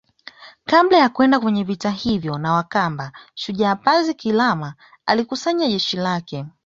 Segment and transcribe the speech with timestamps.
[0.65, 4.73] Kabla ya kwenda kwenye vita hivyo na wakamba Shujaa Pazi Kilama
[5.05, 6.45] alikusanya jeshi lake